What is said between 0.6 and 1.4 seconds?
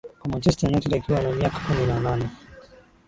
United akiwa na